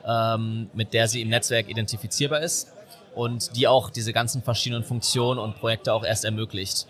ähm, 0.05 0.69
mit 0.73 0.93
der 0.93 1.07
sie 1.07 1.21
im 1.21 1.29
Netzwerk 1.29 1.69
identifizierbar 1.69 2.41
ist 2.41 2.71
und 3.15 3.55
die 3.55 3.67
auch 3.67 3.89
diese 3.89 4.13
ganzen 4.13 4.43
verschiedenen 4.43 4.83
Funktionen 4.83 5.39
und 5.39 5.55
Projekte 5.57 5.93
auch 5.93 6.03
erst 6.03 6.25
ermöglicht. 6.25 6.87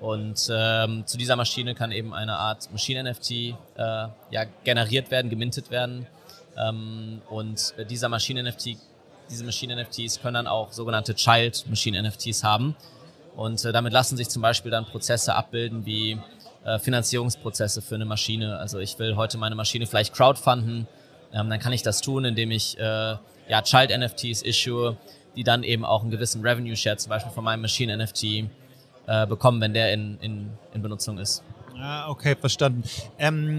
Und 0.00 0.48
ähm, 0.52 1.06
zu 1.06 1.18
dieser 1.18 1.34
Maschine 1.34 1.74
kann 1.74 1.90
eben 1.90 2.14
eine 2.14 2.36
Art 2.36 2.70
Machine-NFT 2.70 3.30
äh, 3.30 3.54
ja, 3.76 4.44
generiert 4.62 5.10
werden, 5.10 5.28
gemintet 5.28 5.70
werden. 5.70 6.06
Ähm, 6.56 7.20
und 7.28 7.74
dieser 7.90 8.08
Maschine-NFT, 8.08 8.76
diese 9.30 9.44
Machine-NFTs 9.44 10.20
können 10.20 10.34
dann 10.34 10.46
auch 10.46 10.72
sogenannte 10.72 11.14
Child 11.14 11.64
Machine-NFTs 11.68 12.44
haben. 12.44 12.76
Und 13.36 13.64
äh, 13.64 13.72
damit 13.72 13.92
lassen 13.92 14.16
sich 14.16 14.28
zum 14.28 14.42
Beispiel 14.42 14.70
dann 14.70 14.84
Prozesse 14.84 15.34
abbilden 15.34 15.84
wie 15.84 16.18
äh, 16.64 16.78
Finanzierungsprozesse 16.78 17.82
für 17.82 17.96
eine 17.96 18.04
Maschine. 18.04 18.58
Also 18.58 18.78
ich 18.78 18.98
will 18.98 19.16
heute 19.16 19.38
meine 19.38 19.54
Maschine 19.54 19.86
vielleicht 19.86 20.14
crowdfunden, 20.14 20.86
ähm, 21.32 21.50
dann 21.50 21.58
kann 21.58 21.72
ich 21.72 21.82
das 21.82 22.00
tun, 22.00 22.24
indem 22.24 22.50
ich 22.50 22.78
äh, 22.78 22.82
ja, 23.48 23.62
Child-NFTs 23.62 24.42
issue, 24.42 24.96
die 25.36 25.44
dann 25.44 25.62
eben 25.62 25.84
auch 25.84 26.02
einen 26.02 26.10
gewissen 26.10 26.42
Revenue-Share 26.42 26.96
zum 26.96 27.10
Beispiel 27.10 27.32
von 27.32 27.44
meinem 27.44 27.62
Machine-NFT 27.62 28.50
äh, 29.08 29.26
bekommen, 29.26 29.60
wenn 29.60 29.74
der 29.74 29.92
in, 29.92 30.18
in, 30.20 30.50
in 30.74 30.82
Benutzung 30.82 31.18
ist. 31.18 31.42
Ah, 31.76 32.08
okay, 32.08 32.36
verstanden. 32.36 32.82
Ähm 33.18 33.56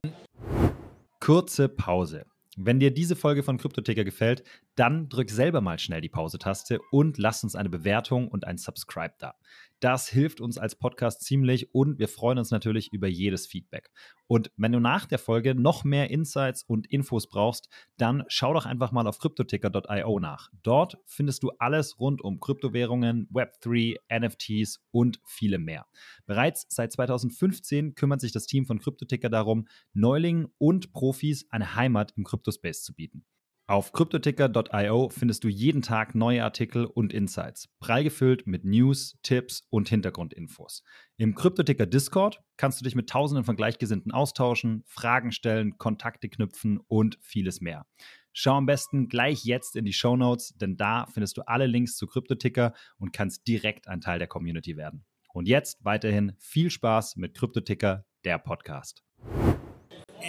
Kurze 1.19 1.67
Pause. 1.67 2.25
Wenn 2.55 2.79
dir 2.79 2.91
diese 2.93 3.15
Folge 3.15 3.41
von 3.41 3.57
Kryptoticker 3.57 4.03
gefällt, 4.03 4.43
dann 4.75 5.09
drück 5.09 5.29
selber 5.29 5.61
mal 5.61 5.79
schnell 5.79 6.01
die 6.01 6.09
Pause-Taste 6.09 6.79
und 6.91 7.17
lass 7.17 7.43
uns 7.43 7.55
eine 7.55 7.69
Bewertung 7.69 8.27
und 8.27 8.45
ein 8.45 8.57
Subscribe 8.57 9.13
da. 9.17 9.35
Das 9.79 10.09
hilft 10.09 10.41
uns 10.41 10.57
als 10.57 10.75
Podcast 10.75 11.21
ziemlich 11.21 11.73
und 11.73 11.99
wir 11.99 12.09
freuen 12.09 12.37
uns 12.37 12.51
natürlich 12.51 12.91
über 12.91 13.07
jedes 13.07 13.47
Feedback. 13.47 13.91
Und 14.27 14.51
wenn 14.57 14.73
du 14.73 14.81
nach 14.81 15.05
der 15.05 15.19
Folge 15.19 15.55
noch 15.55 15.85
mehr 15.85 16.09
Insights 16.09 16.63
und 16.63 16.87
Infos 16.87 17.29
brauchst, 17.29 17.69
dann 17.97 18.25
schau 18.27 18.53
doch 18.53 18.65
einfach 18.65 18.91
mal 18.91 19.07
auf 19.07 19.19
cryptoticker.io 19.19 20.19
nach. 20.19 20.49
Dort 20.63 20.97
findest 21.05 21.43
du 21.43 21.51
alles 21.59 21.97
rund 21.97 22.21
um 22.21 22.41
Kryptowährungen, 22.41 23.29
Web3, 23.29 23.95
NFTs 24.09 24.81
und 24.91 25.21
viele 25.23 25.59
mehr. 25.59 25.85
Bereits 26.25 26.65
seit 26.69 26.91
2015 26.91 27.95
kümmert 27.95 28.19
sich 28.19 28.33
das 28.33 28.47
Team 28.47 28.65
von 28.65 28.79
Cryptoticker 28.79 29.29
darum, 29.29 29.67
Neulingen 29.93 30.47
und 30.57 30.91
Profis 30.91 31.47
eine 31.51 31.75
Heimat 31.75 32.13
im 32.17 32.25
Kryptospace 32.25 32.83
zu 32.83 32.93
bieten. 32.93 33.23
Auf 33.69 33.91
cryptoticker.io 33.91 35.09
findest 35.09 35.43
du 35.43 35.47
jeden 35.47 35.83
Tag 35.83 36.15
neue 36.15 36.43
Artikel 36.43 36.85
und 36.85 37.13
Insights, 37.13 37.69
prall 37.79 38.03
gefüllt 38.03 38.47
mit 38.47 38.65
News, 38.65 39.19
Tipps 39.21 39.61
und 39.69 39.89
Hintergrundinfos. 39.89 40.81
Im 41.17 41.35
Cryptoticker 41.35 41.85
Discord 41.85 42.41
kannst 42.57 42.81
du 42.81 42.83
dich 42.83 42.95
mit 42.95 43.11
Tausenden 43.11 43.45
von 43.45 43.55
Gleichgesinnten 43.55 44.11
austauschen, 44.11 44.81
Fragen 44.87 45.31
stellen, 45.31 45.77
Kontakte 45.77 46.29
knüpfen 46.29 46.79
und 46.87 47.19
vieles 47.21 47.61
mehr. 47.61 47.85
Schau 48.33 48.55
am 48.55 48.65
besten 48.65 49.07
gleich 49.07 49.45
jetzt 49.45 49.75
in 49.75 49.85
die 49.85 49.93
Show 49.93 50.17
Notes, 50.17 50.55
denn 50.57 50.75
da 50.75 51.05
findest 51.05 51.37
du 51.37 51.43
alle 51.43 51.67
Links 51.67 51.95
zu 51.95 52.07
Cryptoticker 52.07 52.73
und 52.97 53.13
kannst 53.13 53.47
direkt 53.47 53.87
ein 53.87 54.01
Teil 54.01 54.17
der 54.17 54.27
Community 54.27 54.77
werden. 54.77 55.05
Und 55.31 55.47
jetzt 55.47 55.85
weiterhin 55.85 56.33
viel 56.39 56.71
Spaß 56.71 57.17
mit 57.17 57.37
Cryptoticker, 57.37 58.03
der 58.25 58.39
Podcast. 58.39 59.03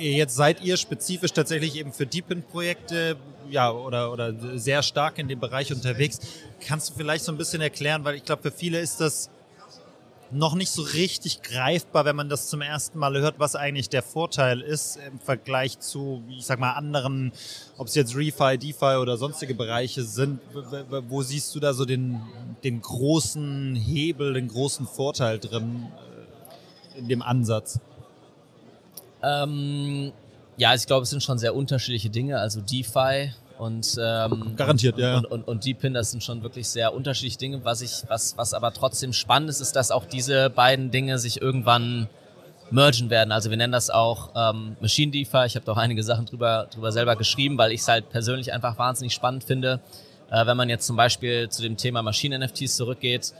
Jetzt 0.00 0.34
seid 0.34 0.62
ihr 0.62 0.78
spezifisch 0.78 1.32
tatsächlich 1.32 1.76
eben 1.76 1.92
für 1.92 2.06
Deepin-Projekte 2.06 3.16
ja, 3.50 3.70
oder, 3.70 4.12
oder 4.12 4.34
sehr 4.58 4.82
stark 4.82 5.18
in 5.18 5.28
dem 5.28 5.40
Bereich 5.40 5.72
unterwegs. 5.72 6.20
Kannst 6.66 6.90
du 6.90 6.94
vielleicht 6.94 7.24
so 7.24 7.32
ein 7.32 7.38
bisschen 7.38 7.60
erklären, 7.60 8.04
weil 8.04 8.14
ich 8.14 8.24
glaube, 8.24 8.42
für 8.42 8.50
viele 8.50 8.80
ist 8.80 9.00
das 9.00 9.28
noch 10.30 10.54
nicht 10.54 10.70
so 10.70 10.82
richtig 10.82 11.42
greifbar, 11.42 12.04
wenn 12.04 12.16
man 12.16 12.28
das 12.28 12.48
zum 12.48 12.62
ersten 12.62 12.98
Mal 12.98 13.18
hört, 13.18 13.38
was 13.38 13.56
eigentlich 13.56 13.88
der 13.88 14.02
Vorteil 14.02 14.60
ist 14.60 14.96
im 14.96 15.18
Vergleich 15.18 15.80
zu, 15.80 16.22
ich 16.30 16.46
sag 16.46 16.60
mal, 16.60 16.72
anderen, 16.72 17.32
ob 17.76 17.88
es 17.88 17.94
jetzt 17.94 18.16
Refi, 18.16 18.56
DeFi 18.56 18.96
oder 19.00 19.16
sonstige 19.16 19.54
Bereiche 19.54 20.04
sind. 20.04 20.40
Wo 21.08 21.22
siehst 21.22 21.54
du 21.54 21.60
da 21.60 21.74
so 21.74 21.84
den, 21.84 22.22
den 22.64 22.80
großen 22.80 23.74
Hebel, 23.74 24.32
den 24.34 24.48
großen 24.48 24.86
Vorteil 24.86 25.38
drin 25.38 25.88
äh, 26.94 26.98
in 27.00 27.08
dem 27.08 27.22
Ansatz? 27.22 27.80
Ähm, 29.22 30.12
ja, 30.56 30.74
ich 30.74 30.86
glaube, 30.86 31.04
es 31.04 31.10
sind 31.10 31.22
schon 31.22 31.38
sehr 31.38 31.54
unterschiedliche 31.54 32.10
Dinge. 32.10 32.38
Also 32.38 32.60
DeFi 32.60 33.32
und 33.58 33.96
ähm, 34.00 34.56
garantiert, 34.56 34.94
und, 34.96 35.00
ja. 35.02 35.18
Und, 35.18 35.26
und, 35.26 35.48
und 35.48 35.64
Deepin, 35.64 35.92
das 35.92 36.10
sind 36.10 36.22
schon 36.24 36.42
wirklich 36.42 36.68
sehr 36.68 36.94
unterschiedliche 36.94 37.38
Dinge. 37.38 37.64
Was 37.64 37.82
ich, 37.82 38.04
was, 38.08 38.36
was 38.36 38.54
aber 38.54 38.72
trotzdem 38.72 39.12
spannend 39.12 39.50
ist, 39.50 39.60
ist, 39.60 39.76
dass 39.76 39.90
auch 39.90 40.06
diese 40.06 40.48
beiden 40.50 40.90
Dinge 40.90 41.18
sich 41.18 41.40
irgendwann 41.42 42.08
mergen 42.70 43.10
werden. 43.10 43.32
Also 43.32 43.50
wir 43.50 43.56
nennen 43.56 43.72
das 43.72 43.90
auch 43.90 44.30
ähm, 44.34 44.76
Machine 44.80 45.12
DeFi. 45.12 45.44
Ich 45.46 45.56
habe 45.56 45.66
da 45.66 45.72
auch 45.72 45.76
einige 45.76 46.02
Sachen 46.02 46.26
drüber, 46.26 46.68
drüber 46.72 46.92
selber 46.92 47.16
geschrieben, 47.16 47.58
weil 47.58 47.72
ich 47.72 47.80
es 47.80 47.88
halt 47.88 48.10
persönlich 48.10 48.52
einfach 48.52 48.78
wahnsinnig 48.78 49.12
spannend 49.12 49.44
finde. 49.44 49.80
Äh, 50.30 50.46
wenn 50.46 50.56
man 50.56 50.68
jetzt 50.68 50.86
zum 50.86 50.96
Beispiel 50.96 51.48
zu 51.48 51.62
dem 51.62 51.76
Thema 51.76 52.02
Maschinen-NFTs 52.02 52.76
zurückgeht, 52.76 53.34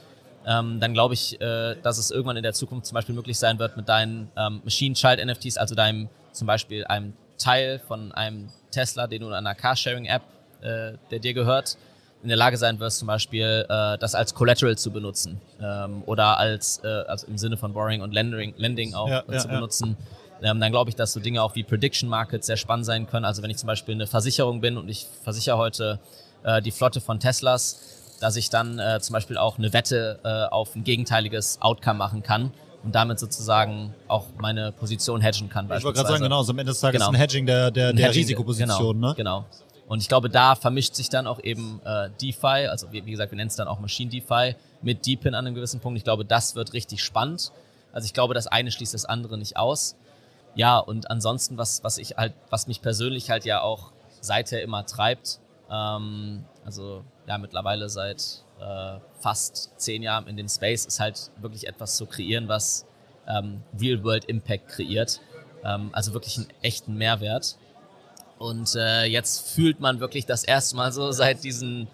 ähm, 0.47 0.81
dann 0.81 0.95
glaube 0.95 1.15
ich, 1.15 1.41
äh, 1.41 1.77
dass 1.83 1.99
es 1.99 2.11
irgendwann 2.11 2.37
in 2.37 2.43
der 2.43 2.53
Zukunft 2.53 2.87
zum 2.87 2.95
Beispiel 2.95 3.15
möglich 3.15 3.39
sein 3.39 3.59
wird 3.59 3.77
mit 3.77 3.89
deinen 3.89 4.31
ähm, 4.37 4.61
Machine 4.65 4.95
Child 4.95 5.25
NFTs, 5.25 5.57
also 5.57 5.75
deinem 5.75 6.09
zum 6.33 6.47
Beispiel 6.47 6.85
einem 6.85 7.13
Teil 7.39 7.81
von 7.87 8.13
einem 8.13 8.49
Tesla, 8.71 9.07
den 9.07 9.23
du 9.23 9.29
in 9.29 9.35
einer 9.35 9.55
Carsharing-App, 9.55 10.23
äh, 10.63 10.93
der 11.11 11.19
dir 11.19 11.35
gehört, 11.35 11.77
in 12.23 12.29
der 12.29 12.37
Lage 12.37 12.57
sein 12.57 12.79
wirst, 12.81 12.99
zum 12.99 13.09
Beispiel 13.09 13.67
äh, 13.69 13.99
das 13.99 14.15
als 14.15 14.35
Collateral 14.35 14.77
zu 14.77 14.91
benutzen 14.91 15.41
ähm, 15.61 16.03
oder 16.07 16.39
als 16.39 16.81
äh, 16.85 16.87
also 16.87 17.27
im 17.27 17.39
Sinne 17.39 17.57
von 17.57 17.73
Borrowing 17.73 18.03
und 18.03 18.13
Lending, 18.13 18.55
Lending 18.57 18.95
auch 18.95 19.09
ja, 19.09 19.21
äh, 19.21 19.33
ja, 19.33 19.39
zu 19.39 19.49
benutzen. 19.49 19.97
Ja. 20.43 20.51
Ähm, 20.51 20.61
dann 20.61 20.71
glaube 20.71 20.91
ich, 20.91 20.97
dass 20.97 21.13
so 21.13 21.21
Dinge 21.21 21.43
auch 21.43 21.55
wie 21.55 21.63
Prediction 21.63 22.09
Markets 22.09 22.47
sehr 22.47 22.57
spannend 22.57 22.87
sein 22.87 23.07
können. 23.07 23.25
Also 23.25 23.43
wenn 23.43 23.51
ich 23.51 23.57
zum 23.57 23.67
Beispiel 23.67 23.95
eine 23.95 24.07
Versicherung 24.07 24.61
bin 24.61 24.77
und 24.77 24.89
ich 24.89 25.07
versichere 25.23 25.57
heute 25.57 25.99
äh, 26.43 26.61
die 26.63 26.71
Flotte 26.71 27.01
von 27.01 27.21
Teslas, 27.21 28.00
dass 28.21 28.37
ich 28.37 28.51
dann 28.51 28.79
äh, 28.79 29.01
zum 29.01 29.15
Beispiel 29.15 29.37
auch 29.37 29.59
eine 29.59 29.73
Wette 29.73 30.21
äh, 30.23 30.53
auf 30.53 30.77
ein 30.77 30.85
gegenteiliges 30.85 31.61
Outcome 31.61 31.99
machen 31.99 32.23
kann 32.23 32.53
und 32.85 32.95
damit 32.95 33.19
sozusagen 33.19 33.95
auch 34.09 34.27
meine 34.39 34.73
Position 34.73 35.21
hedgen 35.21 35.49
kann. 35.49 35.65
Ich 35.67 35.83
wollte 35.83 35.99
gerade 35.99 36.09
sagen, 36.09 36.23
genau, 36.23 36.43
so 36.43 36.53
am 36.53 36.59
Ende 36.59 36.71
des 36.71 36.81
Tages 36.81 37.01
genau. 37.01 37.11
ein 37.11 37.17
Hedging 37.17 37.47
der, 37.47 37.71
der, 37.71 37.93
der 37.93 38.07
Hedging, 38.07 38.23
Risikoposition. 38.23 38.97
Genau, 38.97 39.09
ne? 39.09 39.15
genau. 39.17 39.45
Und 39.89 40.01
ich 40.01 40.09
glaube, 40.09 40.31
da 40.31 40.55
vermischt 40.55 40.95
sich 40.95 41.09
dann 41.09 41.27
auch 41.27 41.43
eben 41.43 41.81
äh, 41.85 42.11
DeFi, 42.23 42.69
also 42.69 42.93
wie, 42.93 43.05
wie 43.05 43.11
gesagt, 43.11 43.33
wir 43.33 43.37
nennen 43.37 43.49
es 43.49 43.57
dann 43.57 43.67
auch 43.67 43.81
Machine 43.81 44.11
DeFi, 44.11 44.55
mit 44.83 45.05
Deepin 45.05 45.35
an 45.35 45.47
einem 45.47 45.55
gewissen 45.55 45.81
Punkt. 45.81 45.99
Ich 45.99 46.05
glaube, 46.05 46.25
das 46.25 46.55
wird 46.55 46.75
richtig 46.75 47.03
spannend. 47.03 47.51
Also 47.93 48.07
ich 48.07 48.15
glaube, 48.15 48.35
das 48.35 48.47
eine 48.47 48.71
schließt 48.71 48.95
das 48.95 49.05
andere 49.05 49.37
nicht 49.37 49.57
aus. 49.57 49.97
Ja, 50.55 50.79
und 50.79 51.11
ansonsten, 51.11 51.59
was, 51.59 51.83
was 51.83 51.99
ich 51.99 52.17
halt, 52.17 52.35
was 52.51 52.67
mich 52.67 52.83
persönlich 52.83 53.31
halt 53.31 53.45
ja 53.45 53.63
auch 53.63 53.93
seither 54.21 54.63
immer 54.63 54.87
treibt, 54.87 55.41
ähm, 55.71 56.45
also 56.65 57.05
ja, 57.27 57.39
mittlerweile 57.39 57.89
seit 57.89 58.45
äh, 58.61 58.99
fast 59.21 59.73
zehn 59.81 60.03
Jahren 60.03 60.27
in 60.27 60.37
dem 60.37 60.49
Space, 60.49 60.87
ist 60.87 61.01
halt 61.01 61.31
wirklich 61.41 61.67
etwas 61.67 61.97
zu 61.97 62.07
kreieren, 62.07 62.49
was 62.49 62.87
ähm, 63.27 63.63
Real-World-Impact 63.81 64.69
kreiert. 64.69 65.21
Ähm, 65.65 65.91
also 65.93 66.13
wirklich 66.13 66.37
einen 66.39 66.49
echten 66.63 66.95
Mehrwert. 66.97 67.57
Und 68.39 68.75
äh, 68.75 69.05
jetzt 69.05 69.51
fühlt 69.51 69.81
man 69.81 70.01
wirklich 70.01 70.27
das 70.27 70.45
erste 70.45 70.77
Mal 70.77 70.93
so 70.93 71.13
seit 71.13 71.45
diesen 71.45 71.89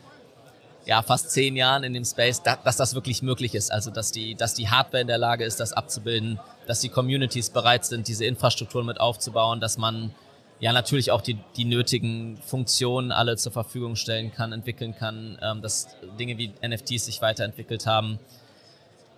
ja, 0.84 1.02
fast 1.02 1.30
zehn 1.30 1.56
Jahren 1.56 1.82
in 1.82 1.92
dem 1.92 2.04
Space, 2.04 2.42
da, 2.42 2.56
dass 2.56 2.76
das 2.76 2.94
wirklich 2.94 3.20
möglich 3.20 3.54
ist. 3.54 3.72
Also 3.72 3.90
dass 3.90 4.12
die, 4.12 4.36
dass 4.36 4.54
die 4.54 4.68
Hardware 4.68 5.00
in 5.00 5.08
der 5.08 5.18
Lage 5.18 5.44
ist, 5.44 5.58
das 5.58 5.72
abzubilden, 5.72 6.38
dass 6.66 6.80
die 6.80 6.88
Communities 6.88 7.50
bereit 7.50 7.84
sind, 7.84 8.06
diese 8.06 8.24
Infrastrukturen 8.24 8.86
mit 8.86 9.00
aufzubauen, 9.00 9.60
dass 9.60 9.78
man 9.78 10.14
ja 10.60 10.72
natürlich 10.72 11.10
auch 11.10 11.20
die, 11.20 11.38
die 11.56 11.64
nötigen 11.64 12.38
Funktionen 12.38 13.12
alle 13.12 13.36
zur 13.36 13.52
Verfügung 13.52 13.96
stellen 13.96 14.32
kann, 14.32 14.52
entwickeln 14.52 14.94
kann, 14.96 15.38
ähm, 15.42 15.62
dass 15.62 15.88
Dinge 16.18 16.38
wie 16.38 16.52
NFTs 16.66 17.06
sich 17.06 17.20
weiterentwickelt 17.22 17.86
haben. 17.86 18.18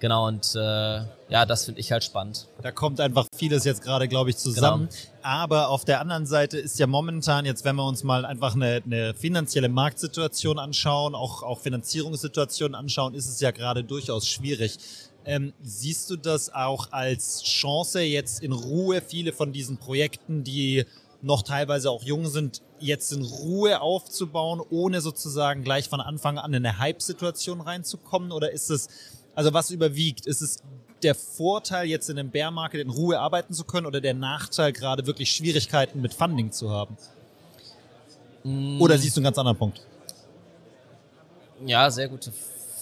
Genau, 0.01 0.29
und 0.29 0.55
äh, 0.55 0.59
ja, 1.29 1.45
das 1.45 1.65
finde 1.65 1.81
ich 1.81 1.91
halt 1.91 2.05
spannend. 2.05 2.47
Da 2.63 2.71
kommt 2.71 3.01
einfach 3.01 3.27
vieles 3.35 3.65
jetzt 3.65 3.83
gerade, 3.83 4.07
glaube 4.07 4.31
ich, 4.31 4.37
zusammen. 4.37 4.89
Genau. 4.89 5.19
Aber 5.23 5.71
auf 5.71 5.85
der 5.85 6.01
anderen 6.01 6.25
Seite 6.25 6.57
ist 6.57 6.79
ja 6.79 6.87
momentan, 6.87 7.45
jetzt 7.45 7.65
wenn 7.65 7.75
wir 7.75 7.85
uns 7.85 8.05
mal 8.05 8.25
einfach 8.25 8.55
eine, 8.55 8.81
eine 8.85 9.15
finanzielle 9.15 9.69
Marktsituation 9.69 10.61
anschauen, 10.61 11.17
auch, 11.17 11.43
auch 11.43 11.59
Finanzierungssituationen 11.61 12.77
anschauen, 12.77 13.15
ist 13.15 13.29
es 13.29 13.41
ja 13.41 13.51
gerade 13.51 13.83
durchaus 13.83 14.29
schwierig. 14.29 14.79
Ähm, 15.25 15.53
siehst 15.61 16.09
du 16.11 16.17
das 16.17 16.55
auch 16.55 16.93
als 16.93 17.43
Chance, 17.43 18.01
jetzt 18.01 18.41
in 18.41 18.53
Ruhe 18.53 19.03
viele 19.03 19.33
von 19.33 19.53
diesen 19.53 19.79
Projekten, 19.79 20.45
die 20.45 20.87
noch 21.23 21.43
teilweise 21.43 21.91
auch 21.91 22.03
jung 22.03 22.27
sind, 22.27 22.63
jetzt 22.79 23.13
in 23.13 23.23
Ruhe 23.23 23.81
aufzubauen, 23.81 24.61
ohne 24.71 25.01
sozusagen 25.01 25.65
gleich 25.65 25.89
von 25.89 26.01
Anfang 26.01 26.39
an 26.39 26.55
in 26.55 26.65
eine 26.65 26.79
Hype-Situation 26.79 27.61
reinzukommen? 27.61 28.33
Oder 28.33 28.53
ist 28.53 28.71
es, 28.71 28.89
also 29.35 29.53
was 29.53 29.71
überwiegt? 29.71 30.27
Ist 30.27 30.41
es 30.41 30.63
der 31.03 31.15
Vorteil, 31.15 31.87
jetzt 31.87 32.09
in 32.09 32.19
einem 32.19 32.31
Bear 32.31 32.51
Market 32.51 32.81
in 32.81 32.91
Ruhe 32.91 33.19
arbeiten 33.19 33.53
zu 33.53 33.65
können 33.65 33.87
oder 33.87 34.01
der 34.01 34.15
Nachteil, 34.15 34.73
gerade 34.73 35.07
wirklich 35.07 35.33
Schwierigkeiten 35.33 36.01
mit 36.01 36.15
Funding 36.15 36.53
zu 36.53 36.71
haben? 36.71 36.97
Mm. 38.45 38.81
Oder 38.81 38.99
siehst 38.99 39.17
du 39.17 39.21
einen 39.21 39.25
ganz 39.25 39.39
anderen 39.39 39.59
Punkt? 39.59 39.83
Ja, 41.67 41.91
sehr 41.91 42.09
gute 42.09 42.33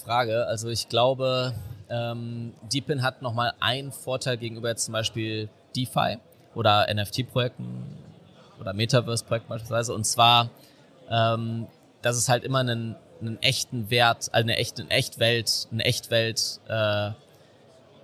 Frage. 0.05 0.47
Also 0.47 0.69
ich 0.69 0.88
glaube, 0.88 1.55
ähm, 1.88 2.52
Deepin 2.73 3.02
hat 3.02 3.23
nochmal 3.23 3.55
einen 3.61 3.93
Vorteil 3.93 4.37
gegenüber 4.37 4.69
jetzt 4.69 4.85
zum 4.85 4.93
Beispiel 4.93 5.49
DeFi 5.75 6.19
oder 6.55 6.87
NFT-Projekten 6.93 8.05
oder 8.60 8.72
Metaverse-Projekten 8.72 9.48
beispielsweise. 9.48 9.94
Und 9.94 10.04
zwar, 10.04 10.50
ähm, 11.10 11.66
dass 12.02 12.16
es 12.16 12.28
halt 12.28 12.44
immer 12.44 12.60
einen, 12.60 12.96
einen 13.20 13.40
echten 13.42 13.90
Wert, 13.90 14.28
also 14.32 14.44
eine 14.44 14.56
echte 14.56 14.88
Echtwelt, 14.90 15.68
eine 15.70 15.84
Echtwelt 15.84 16.60
äh, 16.68 17.10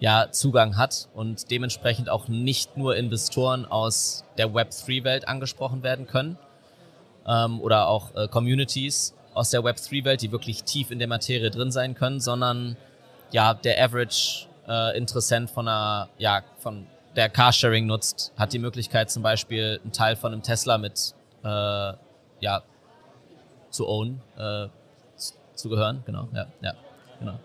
ja, 0.00 0.30
Zugang 0.32 0.76
hat 0.76 1.09
und 1.14 1.50
dementsprechend 1.50 2.11
auch 2.11 2.26
nicht 2.26 2.76
nur 2.76 2.97
Investoren 2.97 3.64
aus 3.64 4.25
der 4.37 4.49
Web3-Welt 4.49 5.28
angesprochen 5.28 5.85
werden 5.85 6.09
können 6.09 6.38
ähm, 7.26 7.61
oder 7.61 7.87
auch 7.87 8.14
äh, 8.16 8.26
Communities 8.26 9.14
aus 9.32 9.50
der 9.50 9.61
Web3-Welt, 9.61 10.21
die 10.23 10.32
wirklich 10.32 10.64
tief 10.64 10.90
in 10.90 10.99
der 10.99 11.06
Materie 11.06 11.50
drin 11.50 11.71
sein 11.71 11.94
können, 11.94 12.18
sondern 12.18 12.76
ja, 13.30 13.54
der 13.54 13.82
Average 13.82 14.47
äh, 14.68 14.97
Interessent 14.97 15.50
von 15.50 15.68
einer, 15.68 16.09
ja, 16.18 16.42
von 16.59 16.87
der 17.16 17.28
Carsharing 17.28 17.87
nutzt, 17.87 18.33
hat 18.37 18.52
die 18.52 18.59
Möglichkeit 18.59 19.11
zum 19.11 19.23
Beispiel 19.23 19.81
einen 19.83 19.92
Teil 19.92 20.16
von 20.16 20.33
einem 20.33 20.42
Tesla 20.42 20.78
mit 20.78 21.14
äh, 21.45 21.49
ja, 22.40 22.62
zu 23.71 23.87
own, 23.87 24.21
äh, 24.37 24.69
zu 25.54 25.69
gehören. 25.69 26.02
Genau, 26.07 26.28
ja, 26.33 26.47
ja, 26.61 26.75
genau. 27.19 27.38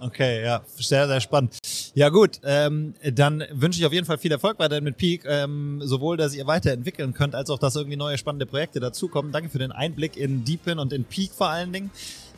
Okay, 0.00 0.44
ja, 0.44 0.60
sehr, 0.66 1.06
sehr 1.06 1.20
spannend. 1.20 1.56
Ja 1.94 2.10
gut, 2.10 2.40
ähm, 2.44 2.94
dann 3.12 3.42
wünsche 3.52 3.78
ich 3.78 3.86
auf 3.86 3.92
jeden 3.92 4.04
Fall 4.04 4.18
viel 4.18 4.32
Erfolg 4.32 4.58
weiterhin 4.58 4.84
mit 4.84 4.98
Peak, 4.98 5.24
ähm, 5.24 5.80
sowohl, 5.82 6.16
dass 6.16 6.34
ihr 6.34 6.46
weiterentwickeln 6.46 7.14
könnt, 7.14 7.34
als 7.34 7.48
auch, 7.48 7.58
dass 7.58 7.76
irgendwie 7.76 7.96
neue 7.96 8.18
spannende 8.18 8.44
Projekte 8.44 8.80
dazukommen. 8.80 9.32
Danke 9.32 9.48
für 9.48 9.58
den 9.58 9.72
Einblick 9.72 10.16
in 10.16 10.44
Deepin 10.44 10.78
und 10.78 10.92
in 10.92 11.04
Peak 11.04 11.32
vor 11.32 11.48
allen 11.48 11.72
Dingen. 11.72 11.90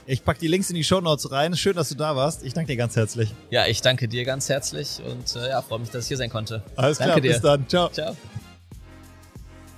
Ich 0.08 0.24
pack 0.24 0.38
die 0.38 0.46
Links 0.46 0.70
in 0.70 0.76
die 0.76 0.84
Show 0.84 1.00
Notes 1.00 1.32
rein. 1.32 1.56
Schön, 1.56 1.74
dass 1.74 1.88
du 1.88 1.96
da 1.96 2.14
warst. 2.14 2.44
Ich 2.44 2.54
danke 2.54 2.72
dir 2.72 2.76
ganz 2.76 2.94
herzlich. 2.94 3.34
Ja, 3.50 3.66
ich 3.66 3.80
danke 3.80 4.06
dir 4.06 4.24
ganz 4.24 4.48
herzlich 4.48 5.00
und 5.04 5.34
äh, 5.34 5.48
ja, 5.48 5.60
freue 5.62 5.80
mich, 5.80 5.90
dass 5.90 6.04
ich 6.04 6.08
hier 6.08 6.16
sein 6.16 6.30
konnte. 6.30 6.62
Alles 6.76 6.98
danke 6.98 7.14
klar, 7.14 7.20
dir. 7.22 7.32
bis 7.32 7.40
dann. 7.40 7.68
Ciao. 7.68 7.88
Ciao. 7.88 8.16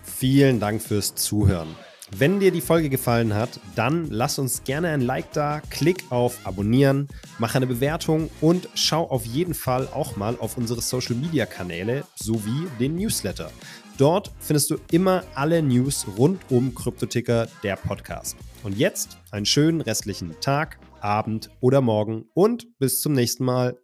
Vielen 0.02 0.60
Dank 0.60 0.82
fürs 0.82 1.14
Zuhören. 1.14 1.68
Wenn 2.14 2.40
dir 2.40 2.50
die 2.50 2.60
Folge 2.60 2.90
gefallen 2.90 3.34
hat, 3.34 3.58
dann 3.74 4.10
lass 4.10 4.38
uns 4.38 4.64
gerne 4.64 4.88
ein 4.88 5.00
Like 5.00 5.32
da, 5.32 5.62
klick 5.70 6.04
auf 6.10 6.38
Abonnieren, 6.44 7.08
mach 7.38 7.54
eine 7.54 7.66
Bewertung 7.66 8.28
und 8.42 8.68
schau 8.74 9.04
auf 9.08 9.24
jeden 9.24 9.54
Fall 9.54 9.88
auch 9.88 10.16
mal 10.16 10.36
auf 10.38 10.58
unsere 10.58 10.82
Social 10.82 11.14
Media 11.14 11.46
Kanäle 11.46 12.04
sowie 12.16 12.66
den 12.78 12.96
Newsletter. 12.96 13.50
Dort 13.96 14.30
findest 14.40 14.70
du 14.70 14.76
immer 14.90 15.24
alle 15.34 15.62
News 15.62 16.06
rund 16.18 16.40
um 16.50 16.74
Kryptoticker, 16.74 17.48
der 17.62 17.76
Podcast. 17.76 18.36
Und 18.62 18.76
jetzt 18.76 19.18
einen 19.30 19.46
schönen 19.46 19.80
restlichen 19.80 20.34
Tag, 20.40 20.78
Abend 21.00 21.50
oder 21.60 21.80
Morgen 21.80 22.26
und 22.34 22.78
bis 22.78 23.00
zum 23.00 23.12
nächsten 23.12 23.44
Mal. 23.44 23.78